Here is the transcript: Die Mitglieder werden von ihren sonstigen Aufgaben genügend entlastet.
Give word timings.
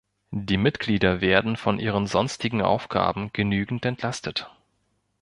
Die 0.31 0.57
Mitglieder 0.57 1.21
werden 1.21 1.57
von 1.57 1.77
ihren 1.77 2.07
sonstigen 2.07 2.63
Aufgaben 2.63 3.31
genügend 3.33 3.85
entlastet. 3.85 4.49